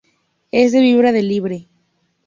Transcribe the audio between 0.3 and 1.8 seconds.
Es de vida libre.